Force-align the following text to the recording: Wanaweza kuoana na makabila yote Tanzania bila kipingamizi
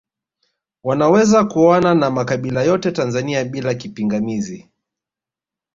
Wanaweza 0.83 1.43
kuoana 1.45 1.95
na 1.95 2.09
makabila 2.11 2.63
yote 2.63 2.91
Tanzania 2.91 3.45
bila 3.45 3.73
kipingamizi 3.73 4.69